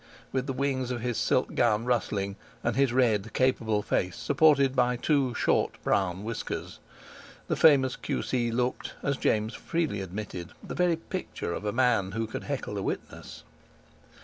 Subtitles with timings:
[0.31, 4.95] with the wings of his silk gown rustling, and his red, capable face supported by
[4.95, 6.79] two short, brown whiskers.
[7.47, 8.49] The famous Q.C.
[8.49, 12.81] looked, as James freely admitted, the very picture of a man who could heckle a
[12.81, 13.43] witness.